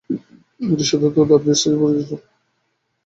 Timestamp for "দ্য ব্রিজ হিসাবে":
1.19-1.77